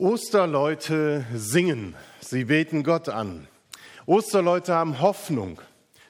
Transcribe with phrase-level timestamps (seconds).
[0.00, 3.46] Osterleute singen, sie beten Gott an.
[4.06, 5.60] Osterleute haben Hoffnung,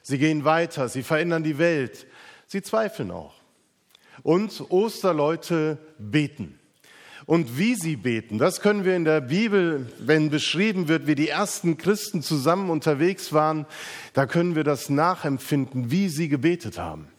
[0.01, 2.07] sie gehen weiter, sie verändern die Welt,
[2.47, 3.33] sie zweifeln auch.
[4.23, 6.57] Und Osterleute beten.
[7.25, 11.27] Und wie sie beten, das können wir in der Bibel, wenn beschrieben wird, wie die
[11.27, 13.65] ersten Christen zusammen unterwegs waren,
[14.13, 17.10] da können wir das nachempfinden, wie sie gebetet haben.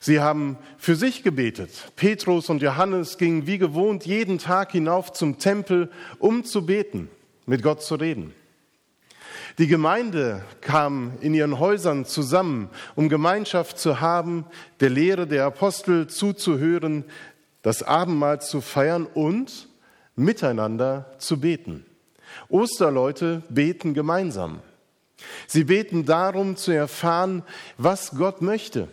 [0.00, 1.70] Sie haben für sich gebetet.
[1.96, 7.08] Petrus und Johannes gingen wie gewohnt jeden Tag hinauf zum Tempel, um zu beten,
[7.46, 8.34] mit Gott zu reden.
[9.58, 14.44] Die Gemeinde kam in ihren Häusern zusammen, um Gemeinschaft zu haben,
[14.78, 17.04] der Lehre der Apostel zuzuhören,
[17.62, 19.68] das Abendmahl zu feiern und
[20.14, 21.84] miteinander zu beten.
[22.48, 24.60] Osterleute beten gemeinsam.
[25.48, 27.42] Sie beten darum zu erfahren,
[27.76, 28.88] was Gott möchte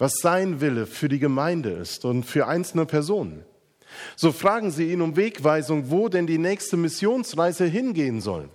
[0.00, 3.44] was sein Wille für die Gemeinde ist und für einzelne Personen.
[4.16, 8.48] So fragen sie ihn um Wegweisung, wo denn die nächste Missionsreise hingehen soll.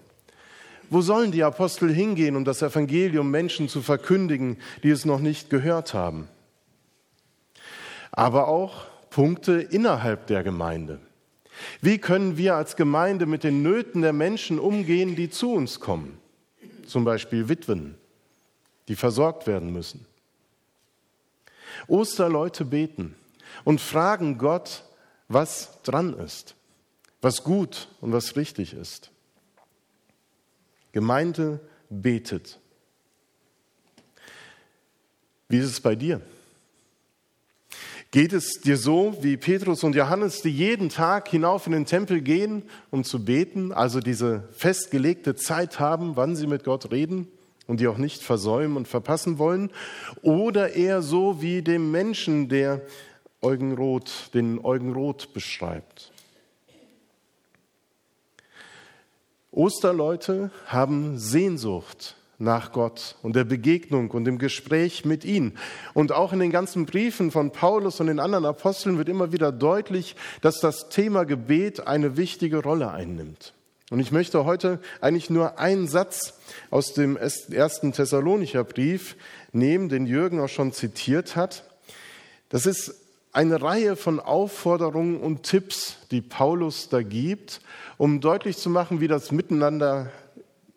[0.89, 5.51] Wo sollen die Apostel hingehen, um das Evangelium Menschen zu verkündigen, die es noch nicht
[5.51, 6.27] gehört haben?
[8.11, 10.99] Aber auch Punkte innerhalb der Gemeinde.
[11.79, 16.17] Wie können wir als Gemeinde mit den Nöten der Menschen umgehen, die zu uns kommen?
[16.87, 17.95] Zum Beispiel Witwen,
[18.87, 20.07] die versorgt werden müssen.
[21.87, 23.15] Osterleute beten
[23.63, 24.83] und fragen Gott,
[25.27, 26.55] was dran ist,
[27.21, 29.11] was gut und was richtig ist.
[30.91, 32.59] Gemeinde betet.
[35.47, 36.21] Wie ist es bei dir?
[38.11, 42.21] Geht es dir so wie Petrus und Johannes, die jeden Tag hinauf in den Tempel
[42.21, 47.27] gehen, um zu beten, also diese festgelegte Zeit haben, wann sie mit Gott reden?
[47.67, 49.71] Und die auch nicht versäumen und verpassen wollen,
[50.21, 52.81] oder eher so wie dem Menschen, der
[53.41, 56.11] Eugen Roth, den Eugen Roth beschreibt.
[59.51, 65.53] Osterleute haben Sehnsucht nach Gott und der Begegnung und dem Gespräch mit ihm.
[65.93, 69.51] Und auch in den ganzen Briefen von Paulus und den anderen Aposteln wird immer wieder
[69.51, 73.54] deutlich, dass das Thema Gebet eine wichtige Rolle einnimmt.
[73.91, 76.33] Und ich möchte heute eigentlich nur einen Satz
[76.71, 79.15] aus dem ersten Thessalonicher Brief
[79.51, 81.63] nehmen, den Jürgen auch schon zitiert hat.
[82.49, 82.95] Das ist
[83.31, 87.61] eine Reihe von Aufforderungen und Tipps, die Paulus da gibt,
[87.97, 90.11] um deutlich zu machen, wie das Miteinander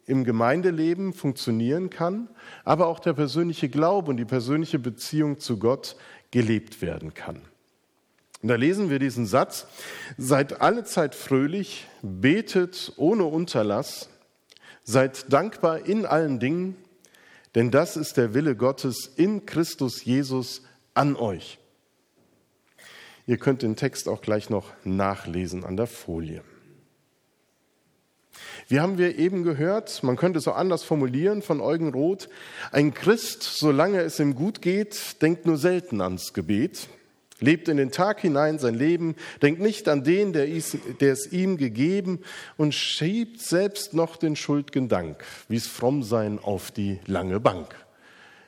[0.05, 2.29] im Gemeindeleben funktionieren kann,
[2.65, 5.97] aber auch der persönliche Glaube und die persönliche Beziehung zu Gott
[6.31, 7.43] gelebt werden kann.
[8.43, 9.67] Und da lesen wir diesen Satz,
[10.17, 14.09] seid alle Zeit fröhlich, betet ohne Unterlass,
[14.85, 16.77] seid dankbar in allen Dingen,
[17.55, 20.63] denn das ist der Wille Gottes in Christus Jesus
[20.95, 21.59] an euch.
[23.27, 26.43] Ihr könnt den Text auch gleich noch nachlesen an der Folie.
[28.69, 32.29] Wie haben wir eben gehört, man könnte es auch anders formulieren von Eugen Roth,
[32.71, 36.89] ein Christ, solange es ihm gut geht, denkt nur selten ans Gebet
[37.41, 42.21] lebt in den Tag hinein sein Leben, denkt nicht an den, der, es ihm gegeben
[42.57, 47.75] und schiebt selbst noch den schuldgen Dank, wie es fromm sein, auf die lange Bank.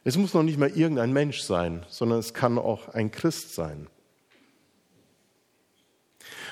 [0.05, 3.87] Es muss noch nicht mal irgendein Mensch sein, sondern es kann auch ein Christ sein.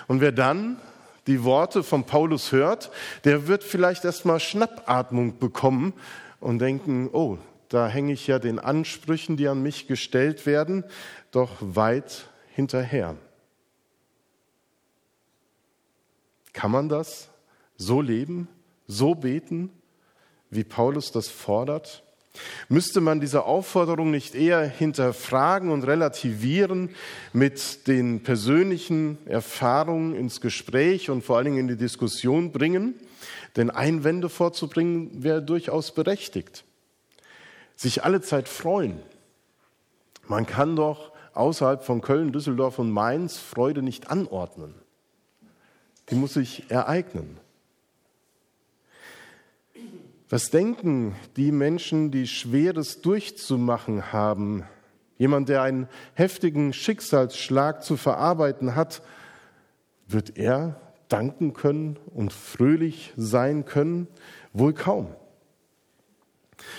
[0.06, 0.78] Und wer dann
[1.26, 2.90] die Worte von Paulus hört,
[3.24, 5.92] der wird vielleicht erstmal Schnappatmung bekommen
[6.40, 7.38] und denken, oh,
[7.68, 10.84] da hänge ich ja den Ansprüchen, die an mich gestellt werden,
[11.30, 13.16] doch weit hinterher.
[16.52, 17.28] Kann man das
[17.76, 18.48] so leben,
[18.86, 19.70] so beten,
[20.50, 22.02] wie Paulus das fordert?
[22.68, 26.90] Müsste man diese Aufforderung nicht eher hinterfragen und relativieren,
[27.32, 32.94] mit den persönlichen Erfahrungen ins Gespräch und vor allen Dingen in die Diskussion bringen?
[33.56, 36.64] Denn Einwände vorzubringen wäre durchaus berechtigt.
[37.78, 39.00] Sich alle Zeit freuen.
[40.26, 44.74] Man kann doch außerhalb von Köln, Düsseldorf und Mainz Freude nicht anordnen.
[46.10, 47.38] Die muss sich ereignen.
[50.28, 54.64] Was denken die Menschen, die Schweres durchzumachen haben?
[55.16, 59.02] Jemand, der einen heftigen Schicksalsschlag zu verarbeiten hat,
[60.08, 64.08] wird er danken können und fröhlich sein können?
[64.52, 65.14] Wohl kaum.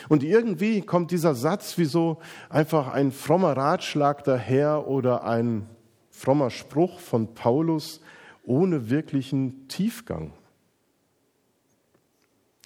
[0.08, 2.20] Und irgendwie kommt dieser Satz wie so
[2.50, 5.70] einfach ein frommer Ratschlag daher oder ein
[6.10, 8.02] frommer Spruch von Paulus
[8.44, 10.34] ohne wirklichen Tiefgang.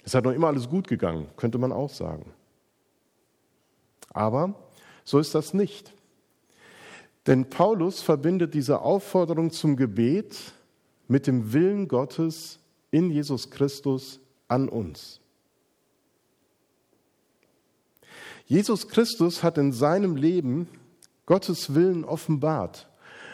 [0.04, 2.32] Es hat noch immer alles gut gegangen, könnte man auch sagen.
[4.10, 4.54] Aber
[5.04, 5.92] so ist das nicht.
[7.26, 10.52] Denn Paulus verbindet diese Aufforderung zum Gebet
[11.08, 12.58] mit dem Willen Gottes
[12.90, 15.20] in Jesus Christus an uns.
[18.46, 20.68] Jesus Christus hat in seinem Leben
[21.26, 22.88] Gottes Willen offenbart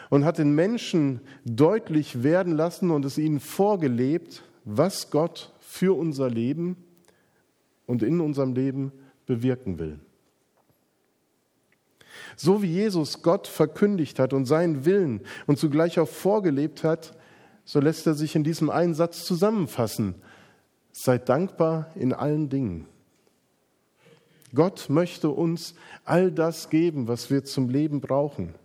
[0.09, 6.29] und hat den Menschen deutlich werden lassen und es ihnen vorgelebt, was Gott für unser
[6.29, 6.77] Leben
[7.87, 8.91] und in unserem Leben
[9.25, 9.99] bewirken will.
[12.35, 17.17] So wie Jesus Gott verkündigt hat und seinen Willen und zugleich auch vorgelebt hat,
[17.65, 20.15] so lässt er sich in diesem einen Satz zusammenfassen.
[20.91, 22.87] Seid dankbar in allen Dingen.
[24.53, 28.55] Gott möchte uns all das geben, was wir zum Leben brauchen.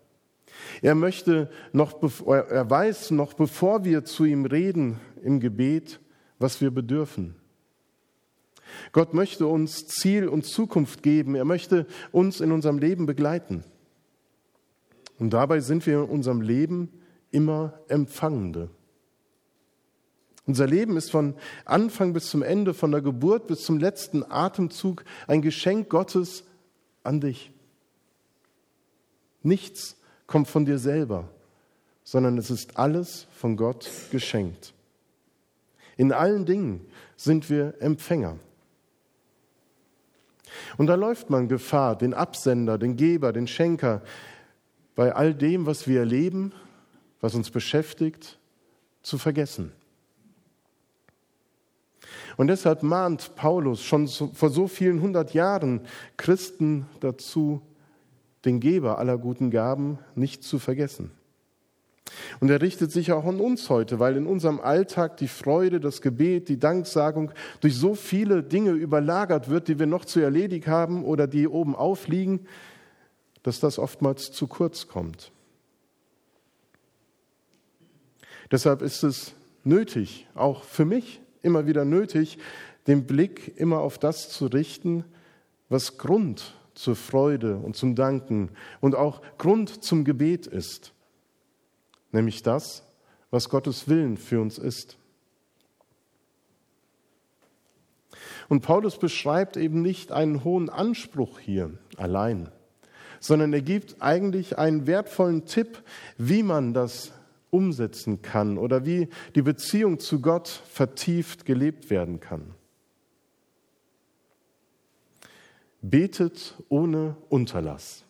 [0.83, 6.01] Er möchte noch, er weiß noch, bevor wir zu ihm reden im Gebet,
[6.39, 7.37] was wir bedürfen.
[8.93, 11.35] Gott möchte uns Ziel und Zukunft geben.
[11.35, 13.65] Er möchte uns in unserem Leben begleiten.
[15.19, 16.91] Und dabei sind wir in unserem Leben
[17.31, 18.71] immer Empfangende.
[20.47, 21.35] Unser Leben ist von
[21.65, 26.45] Anfang bis zum Ende, von der Geburt bis zum letzten Atemzug ein Geschenk Gottes
[27.03, 27.51] an dich.
[29.43, 29.97] Nichts
[30.27, 31.29] kommt von dir selber,
[32.05, 34.73] sondern es ist alles von Gott geschenkt.
[35.97, 38.39] In allen Dingen sind wir Empfänger.
[40.77, 44.03] Und da läuft man Gefahr, den Absender, den Geber, den Schenker,
[44.95, 46.53] bei all dem, was wir erleben,
[47.21, 48.39] was uns beschäftigt,
[49.03, 49.73] zu vergessen.
[52.37, 55.81] Und deshalb mahnt Paulus schon vor so vielen hundert Jahren
[56.17, 57.63] Christen dazu,
[58.45, 61.11] den Geber aller guten Gaben nicht zu vergessen.
[62.41, 66.03] Und er richtet sich auch an uns heute, weil in unserem Alltag die Freude, das
[66.03, 71.05] Gebet, die Danksagung durch so viele Dinge überlagert wird, die wir noch zu erledigen haben
[71.05, 72.47] oder die oben aufliegen,
[73.43, 75.33] dass das oftmals zu kurz kommt.
[78.53, 79.35] Deshalb ist es
[79.65, 82.39] nötig, auch für mich immer wieder nötig,
[82.87, 85.05] den Blick immer auf das zu richten,
[85.69, 88.51] was Grund zur Freude und zum Danken
[88.81, 90.93] und auch Grund zum Gebet ist
[92.17, 92.83] nämlich das,
[93.31, 94.97] was Gottes Willen für uns ist.
[98.49, 102.49] Und Paulus beschreibt eben nicht einen hohen Anspruch hier allein,
[103.21, 105.83] sondern er gibt eigentlich einen wertvollen Tipp,
[106.17, 107.13] wie man das
[107.57, 112.55] umsetzen kann oder wie die Beziehung zu Gott vertieft gelebt werden kann.
[115.81, 118.05] Betet ohne Unterlass.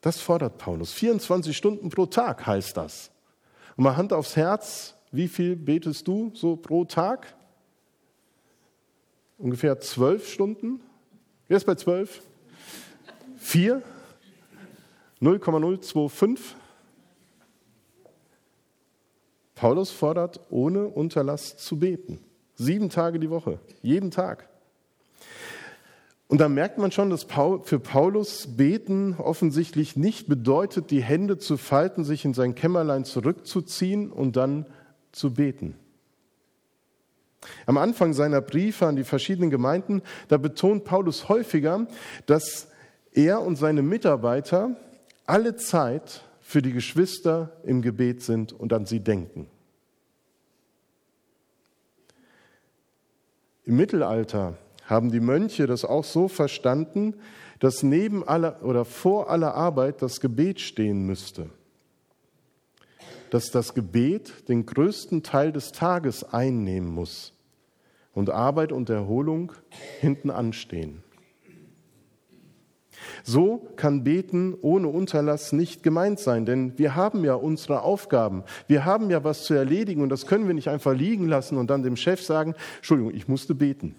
[0.00, 0.92] Das fordert Paulus.
[0.92, 3.10] 24 Stunden pro Tag heißt das.
[3.76, 7.34] Und mal Hand aufs Herz, wie viel betest du so pro Tag?
[9.36, 10.80] Ungefähr zwölf Stunden.
[11.46, 12.22] Wer ist bei zwölf?
[13.36, 13.82] Vier?
[15.20, 16.56] 0,025?
[19.58, 22.20] Paulus fordert, ohne Unterlass zu beten.
[22.54, 24.48] Sieben Tage die Woche, jeden Tag.
[26.28, 31.56] Und da merkt man schon, dass für Paulus Beten offensichtlich nicht bedeutet, die Hände zu
[31.56, 34.64] falten, sich in sein Kämmerlein zurückzuziehen und dann
[35.10, 35.74] zu beten.
[37.66, 41.88] Am Anfang seiner Briefe an die verschiedenen Gemeinden, da betont Paulus häufiger,
[42.26, 42.68] dass
[43.12, 44.76] er und seine Mitarbeiter
[45.26, 49.50] alle Zeit für die Geschwister im Gebet sind und an sie denken.
[53.66, 57.16] Im Mittelalter haben die Mönche das auch so verstanden,
[57.60, 61.50] dass neben aller oder vor aller Arbeit das Gebet stehen müsste.
[63.28, 67.34] Dass das Gebet den größten Teil des Tages einnehmen muss
[68.14, 69.52] und Arbeit und Erholung
[70.00, 71.04] hinten anstehen.
[73.24, 78.44] So kann Beten ohne Unterlass nicht gemeint sein, denn wir haben ja unsere Aufgaben.
[78.66, 81.68] Wir haben ja was zu erledigen und das können wir nicht einfach liegen lassen und
[81.70, 83.94] dann dem Chef sagen, Entschuldigung, ich musste beten.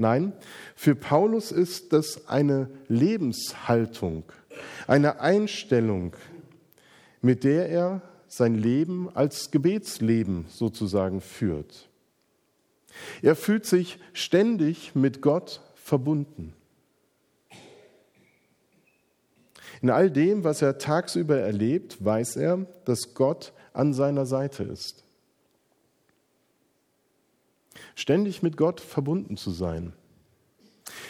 [0.00, 0.32] Nein,
[0.76, 4.22] für Paulus ist das eine Lebenshaltung,
[4.86, 6.14] eine Einstellung,
[7.20, 11.88] mit der er sein Leben als Gebetsleben sozusagen führt.
[13.22, 16.52] Er fühlt sich ständig mit Gott verbunden.
[19.80, 25.04] In all dem, was er tagsüber erlebt, weiß er, dass Gott an seiner Seite ist
[27.98, 29.92] ständig mit Gott verbunden zu sein.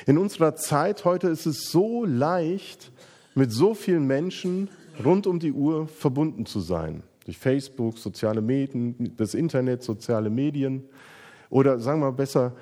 [0.06, 2.90] In unserer Zeit heute ist es so leicht,
[3.34, 4.70] mit so vielen Menschen
[5.04, 7.02] rund um die Uhr verbunden zu sein.
[7.24, 10.84] Durch Facebook, soziale Medien, das Internet, soziale Medien.
[11.50, 12.52] Oder sagen wir besser,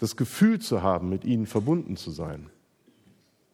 [0.00, 2.48] das Gefühl zu haben, mit ihnen verbunden zu sein.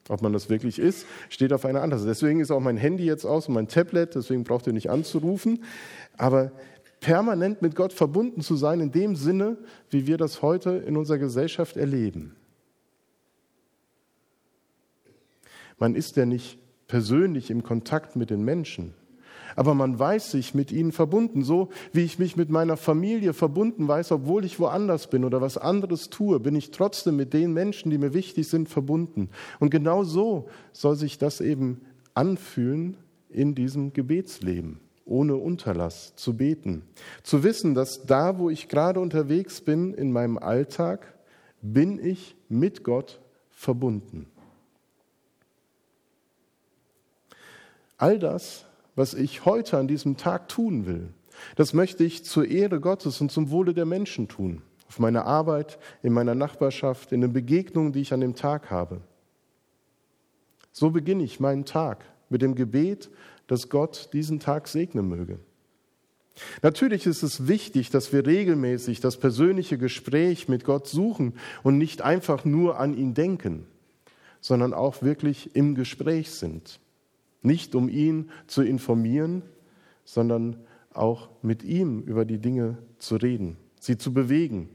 [0.08, 2.06] Ob man das wirklich ist, steht auf einer anderen.
[2.06, 5.64] Deswegen ist auch mein Handy jetzt aus und mein Tablet, deswegen braucht ihr nicht anzurufen.
[6.16, 6.52] Aber
[7.00, 9.58] permanent mit Gott verbunden zu sein, in dem Sinne,
[9.90, 12.36] wie wir das heute in unserer Gesellschaft erleben.
[15.78, 18.94] Man ist ja nicht persönlich im Kontakt mit den Menschen,
[19.54, 23.88] aber man weiß sich mit ihnen verbunden, so wie ich mich mit meiner Familie verbunden
[23.88, 27.90] weiß, obwohl ich woanders bin oder was anderes tue, bin ich trotzdem mit den Menschen,
[27.90, 29.30] die mir wichtig sind, verbunden.
[29.60, 31.80] Und genau so soll sich das eben
[32.14, 32.96] anfühlen
[33.30, 36.82] in diesem Gebetsleben, ohne Unterlass zu beten.
[37.22, 41.14] Zu wissen, dass da, wo ich gerade unterwegs bin in meinem Alltag,
[41.62, 44.26] bin ich mit Gott verbunden.
[47.98, 48.66] All das,
[48.96, 51.10] was ich heute an diesem Tag tun will,
[51.54, 54.62] das möchte ich zur Ehre Gottes und zum Wohle der Menschen tun.
[54.88, 59.02] Auf meiner Arbeit, in meiner Nachbarschaft, in den Begegnungen, die ich an dem Tag habe.
[60.72, 63.10] So beginne ich meinen Tag mit dem Gebet,
[63.46, 65.38] dass Gott diesen Tag segnen möge.
[66.62, 72.02] Natürlich ist es wichtig, dass wir regelmäßig das persönliche Gespräch mit Gott suchen und nicht
[72.02, 73.66] einfach nur an ihn denken,
[74.40, 76.78] sondern auch wirklich im Gespräch sind.
[77.46, 79.42] Nicht um ihn zu informieren,
[80.04, 80.56] sondern
[80.92, 84.68] auch mit ihm über die Dinge zu reden, sie zu bewegen.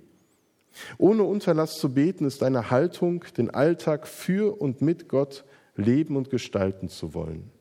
[0.98, 5.44] Ohne Unterlass zu beten ist eine Haltung, den Alltag für und mit Gott
[5.76, 7.52] leben und gestalten zu wollen.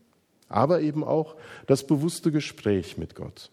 [0.49, 1.35] Aber eben auch
[1.67, 3.50] das bewusste Gespräch mit Gott.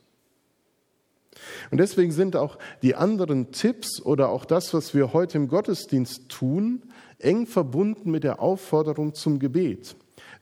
[1.72, 6.30] Und deswegen sind auch die anderen Tipps oder auch das, was wir heute im Gottesdienst
[6.30, 6.84] tun,
[7.18, 9.96] eng verbunden mit der Aufforderung zum Gebet.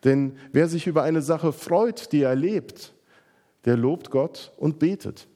[0.05, 2.93] Denn wer sich über eine Sache freut, die er lebt,
[3.65, 5.27] der lobt Gott und betet.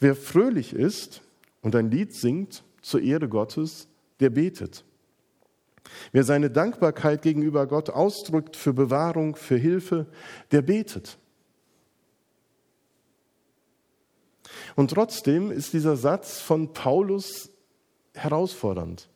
[0.00, 1.22] Wer fröhlich ist
[1.62, 3.86] und ein Lied singt zur Ehre Gottes,
[4.18, 4.84] der betet.
[6.10, 10.06] Wer seine Dankbarkeit gegenüber Gott ausdrückt für Bewahrung, für Hilfe,
[10.50, 11.18] der betet.
[14.74, 17.50] Und trotzdem ist dieser Satz von Paulus
[18.14, 19.08] herausfordernd.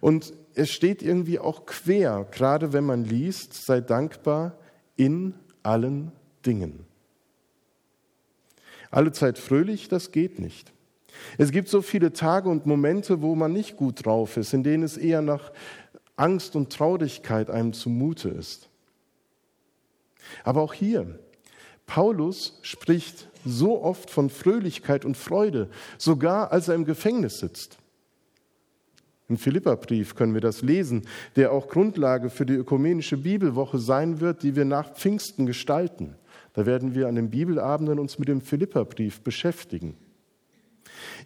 [0.00, 4.58] Und es steht irgendwie auch quer, gerade wenn man liest, sei dankbar
[4.96, 6.12] in allen
[6.44, 6.86] Dingen.
[8.90, 10.72] Alle Zeit fröhlich, das geht nicht.
[11.38, 14.82] Es gibt so viele Tage und Momente, wo man nicht gut drauf ist, in denen
[14.82, 15.52] es eher nach
[16.16, 18.68] Angst und Traurigkeit einem zumute ist.
[20.44, 21.18] Aber auch hier,
[21.86, 27.79] Paulus spricht so oft von Fröhlichkeit und Freude, sogar als er im Gefängnis sitzt.
[29.30, 31.06] Im Philipperbrief können wir das lesen,
[31.36, 36.16] der auch Grundlage für die ökumenische Bibelwoche sein wird, die wir nach Pfingsten gestalten.
[36.52, 39.96] Da werden wir an den Bibelabenden uns mit dem Philipperbrief beschäftigen.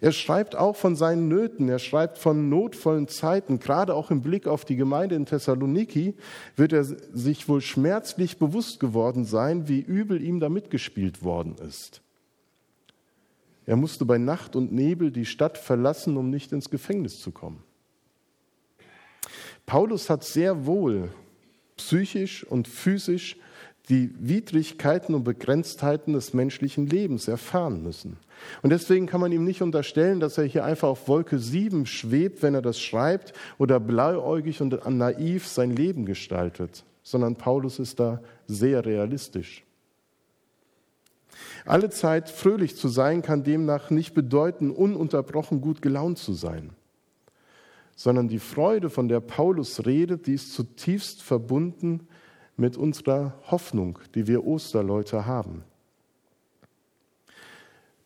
[0.02, 3.58] Er schreibt auch von seinen Nöten, er schreibt von notvollen Zeiten.
[3.58, 6.14] Gerade auch im Blick auf die Gemeinde in Thessaloniki
[6.56, 12.02] wird er sich wohl schmerzlich bewusst geworden sein, wie übel ihm da mitgespielt worden ist.
[13.64, 17.62] Er musste bei Nacht und Nebel die Stadt verlassen, um nicht ins Gefängnis zu kommen.
[19.66, 21.11] Paulus hat sehr wohl
[21.76, 23.37] psychisch und physisch
[23.88, 28.16] die Widrigkeiten und Begrenztheiten des menschlichen Lebens erfahren müssen.
[28.62, 32.42] Und deswegen kann man ihm nicht unterstellen, dass er hier einfach auf Wolke 7 schwebt,
[32.42, 38.23] wenn er das schreibt, oder blauäugig und naiv sein Leben gestaltet, sondern Paulus ist da
[38.47, 39.64] sehr realistisch.
[41.66, 46.71] Alle Zeit fröhlich zu sein kann demnach nicht bedeuten, ununterbrochen gut gelaunt zu sein
[47.96, 52.08] sondern die Freude, von der Paulus redet, die ist zutiefst verbunden
[52.56, 55.64] mit unserer Hoffnung, die wir Osterleute haben.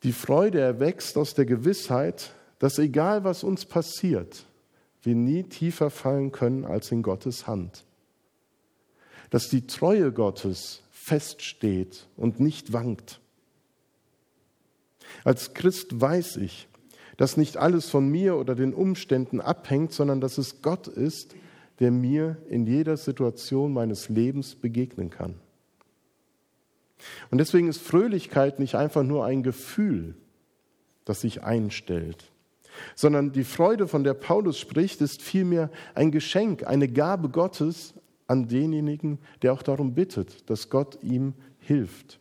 [0.02, 4.44] Die Freude erwächst aus der Gewissheit, dass egal was uns passiert,
[5.02, 7.84] wir nie tiefer fallen können als in Gottes Hand.
[9.30, 13.20] Dass die Treue Gottes feststeht und nicht wankt.
[15.24, 16.68] Als Christ weiß ich,
[17.18, 21.34] dass nicht alles von mir oder den Umständen abhängt, sondern dass es Gott ist,
[21.80, 25.34] der mir in jeder Situation meines Lebens begegnen kann.
[27.30, 30.14] Und deswegen ist Fröhlichkeit nicht einfach nur ein Gefühl,
[31.04, 32.30] das sich einstellt,
[32.94, 37.94] sondern die Freude, von der Paulus spricht, ist vielmehr ein Geschenk, eine Gabe Gottes
[38.28, 42.20] an denjenigen, der auch darum bittet, dass Gott ihm hilft.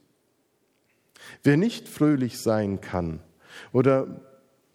[1.44, 3.20] Wer nicht fröhlich sein kann
[3.74, 4.22] oder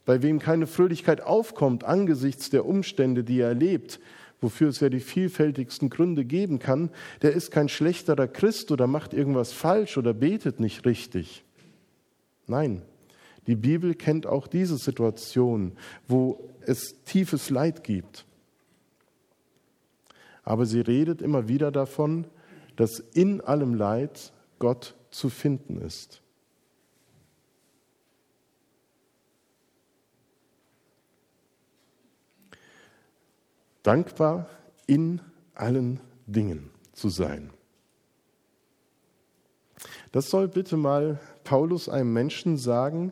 [0.05, 3.99] bei wem keine Fröhlichkeit aufkommt angesichts der Umstände, die er erlebt,
[4.41, 6.89] wofür es ja die vielfältigsten Gründe geben kann,
[7.21, 11.43] der ist kein schlechterer Christ oder macht irgendwas falsch oder betet nicht richtig.
[12.47, 12.81] Nein,
[13.47, 15.73] die Bibel kennt auch diese Situation,
[16.07, 18.25] wo es tiefes Leid gibt.
[20.43, 22.25] aber sie redet immer wieder davon,
[22.75, 26.22] dass in allem Leid Gott zu finden ist.
[33.83, 34.47] Dankbar
[34.87, 35.21] in
[35.53, 37.51] allen Dingen zu sein.
[40.11, 43.11] Das soll bitte mal Paulus einem Menschen sagen,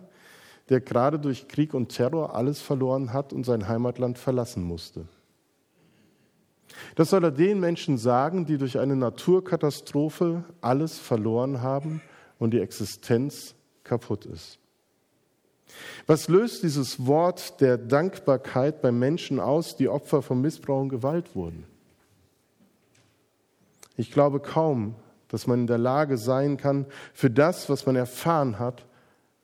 [0.70, 5.08] der gerade durch Krieg und Terror alles verloren hat und sein Heimatland verlassen musste.
[6.96, 12.02] Das soll er den Menschen sagen, die durch eine Naturkatastrophe alles verloren haben
[12.40, 14.61] und die Existenz kaputt ist.
[16.08, 21.36] Was löst dieses Wort der Dankbarkeit bei Menschen aus, die Opfer von Missbrauch und Gewalt
[21.36, 21.66] wurden?
[23.98, 24.96] Ich glaube kaum,
[25.28, 28.86] dass man in der Lage sein kann, für das, was man erfahren hat,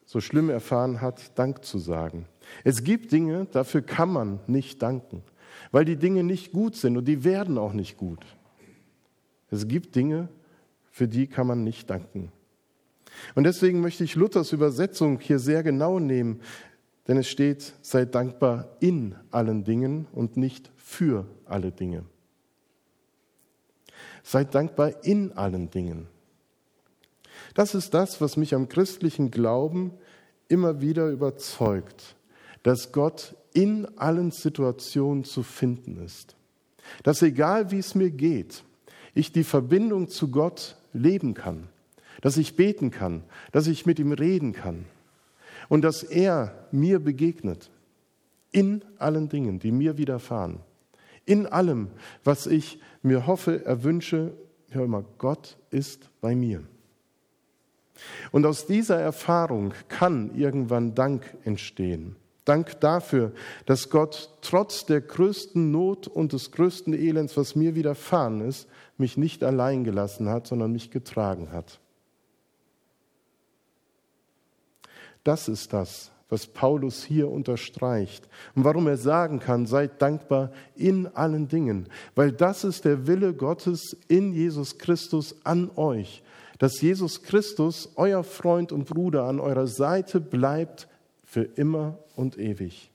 [0.04, 2.26] so schlimm erfahren hat, Dank zu sagen.
[2.64, 5.22] Es gibt Dinge, dafür kann man nicht danken
[5.70, 8.24] weil die Dinge nicht gut sind und die werden auch nicht gut.
[9.50, 10.28] Es gibt Dinge,
[10.90, 12.32] für die kann man nicht danken.
[13.34, 16.40] Und deswegen möchte ich Luthers Übersetzung hier sehr genau nehmen,
[17.06, 22.04] denn es steht, seid dankbar in allen Dingen und nicht für alle Dinge.
[24.22, 26.06] Seid dankbar in allen Dingen.
[27.54, 29.92] Das ist das, was mich am christlichen Glauben
[30.48, 32.16] immer wieder überzeugt,
[32.62, 36.36] dass Gott in allen Situationen zu finden ist.
[37.02, 38.64] Dass egal wie es mir geht,
[39.14, 41.68] ich die Verbindung zu Gott leben kann,
[42.20, 43.22] dass ich beten kann,
[43.52, 44.84] dass ich mit ihm reden kann
[45.68, 47.70] und dass er mir begegnet
[48.50, 50.60] in allen Dingen, die mir widerfahren,
[51.26, 51.88] in allem,
[52.24, 54.32] was ich mir hoffe, erwünsche,
[54.70, 56.62] hör mal, Gott ist bei mir.
[58.30, 62.16] Und aus dieser Erfahrung kann irgendwann Dank entstehen.
[62.44, 63.32] Dank dafür,
[63.66, 69.18] dass Gott trotz der größten Not und des größten Elends, was mir widerfahren ist, mich
[69.18, 71.80] nicht allein gelassen hat, sondern mich getragen hat.
[75.24, 81.06] Das ist das, was Paulus hier unterstreicht und warum er sagen kann, seid dankbar in
[81.06, 86.22] allen Dingen, weil das ist der Wille Gottes in Jesus Christus an euch,
[86.58, 90.88] dass Jesus Christus, euer Freund und Bruder, an eurer Seite bleibt
[91.24, 92.90] für immer und ewig.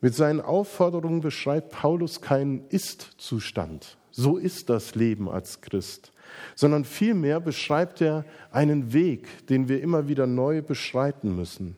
[0.00, 3.96] Mit seinen Aufforderungen beschreibt Paulus keinen Ist-Zustand.
[4.18, 6.10] So ist das Leben als Christ.
[6.54, 11.76] Sondern vielmehr beschreibt er einen Weg, den wir immer wieder neu beschreiten müssen.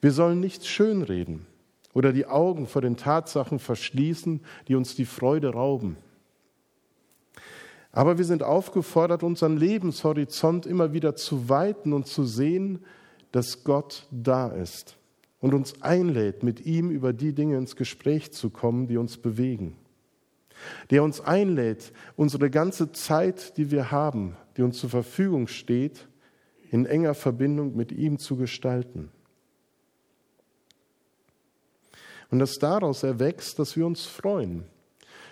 [0.00, 1.44] Wir sollen nichts schönreden
[1.92, 5.98] oder die Augen vor den Tatsachen verschließen, die uns die Freude rauben.
[7.92, 12.84] Aber wir sind aufgefordert, unseren Lebenshorizont immer wieder zu weiten und zu sehen,
[13.32, 14.96] dass Gott da ist
[15.40, 19.76] und uns einlädt, mit ihm über die Dinge ins Gespräch zu kommen, die uns bewegen.
[20.90, 26.08] Der uns einlädt, unsere ganze Zeit, die wir haben, die uns zur Verfügung steht,
[26.70, 29.10] in enger Verbindung mit ihm zu gestalten.
[32.30, 34.64] Und dass daraus erwächst, dass wir uns freuen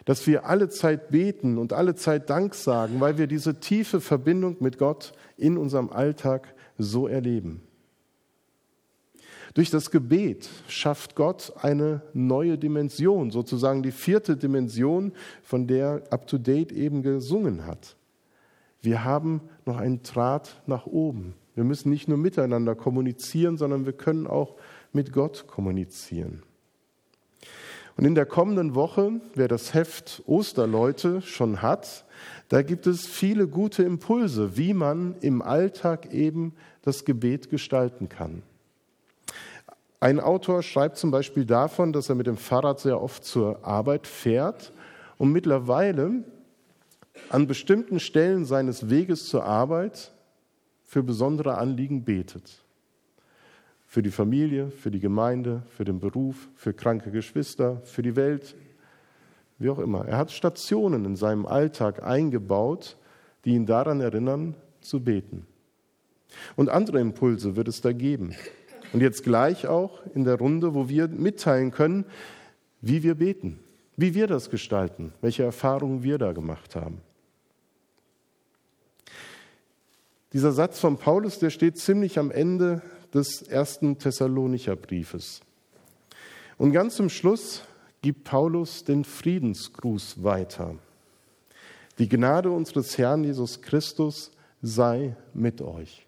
[0.05, 4.57] dass wir alle Zeit beten und alle Zeit Dank sagen, weil wir diese tiefe Verbindung
[4.61, 7.63] mit Gott in unserem Alltag so erleben.
[9.55, 15.13] Durch das Gebet schafft Gott eine neue Dimension, sozusagen die vierte Dimension,
[15.43, 17.97] von der UpToDate eben gesungen hat.
[18.81, 21.35] Wir haben noch einen Draht nach oben.
[21.55, 24.57] Wir müssen nicht nur miteinander kommunizieren, sondern wir können auch
[24.93, 26.43] mit Gott kommunizieren.
[27.97, 32.07] Und in der kommenden Woche, wer das Heft Osterleute schon hat,
[32.49, 38.43] da gibt es viele gute Impulse, wie man im Alltag eben das Gebet gestalten kann.
[40.03, 44.09] Ein Autor schreibt zum Beispiel davon, dass er mit dem Fahrrad sehr oft zur Arbeit
[44.09, 44.73] fährt
[45.17, 46.25] und mittlerweile
[47.29, 50.11] an bestimmten Stellen seines Weges zur Arbeit
[50.83, 52.65] für besondere Anliegen betet.
[53.87, 58.57] Für die Familie, für die Gemeinde, für den Beruf, für kranke Geschwister, für die Welt,
[59.61, 60.05] wie auch immer.
[60.05, 62.97] Er hat Stationen in seinem Alltag eingebaut,
[63.45, 65.47] die ihn daran erinnern, zu beten.
[66.57, 68.35] Und andere Impulse wird es da geben.
[68.93, 72.05] Und jetzt gleich auch in der Runde, wo wir mitteilen können,
[72.81, 73.59] wie wir beten,
[73.97, 77.01] wie wir das gestalten, welche Erfahrungen wir da gemacht haben.
[80.33, 85.41] Dieser Satz von Paulus, der steht ziemlich am Ende des ersten Thessalonicher Briefes.
[86.57, 87.63] Und ganz zum Schluss
[88.01, 90.77] gibt Paulus den Friedensgruß weiter.
[91.99, 96.07] Die Gnade unseres Herrn Jesus Christus sei mit euch.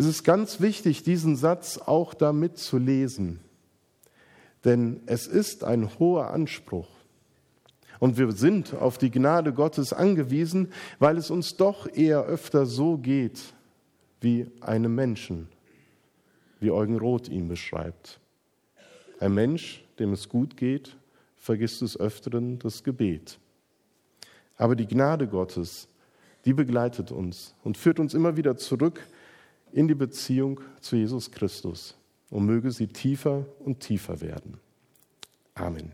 [0.00, 3.38] Es ist ganz wichtig, diesen Satz auch damit zu lesen.
[4.64, 6.88] Denn es ist ein hoher Anspruch.
[7.98, 12.96] Und wir sind auf die Gnade Gottes angewiesen, weil es uns doch eher öfter so
[12.96, 13.52] geht
[14.22, 15.50] wie einem Menschen,
[16.60, 18.20] wie Eugen Roth ihn beschreibt.
[19.18, 20.96] Ein Mensch, dem es gut geht,
[21.36, 23.38] vergisst des Öfteren das Gebet.
[24.56, 25.88] Aber die Gnade Gottes,
[26.46, 29.06] die begleitet uns und führt uns immer wieder zurück
[29.72, 31.96] in die Beziehung zu Jesus Christus
[32.30, 34.58] und möge sie tiefer und tiefer werden.
[35.54, 35.92] Amen.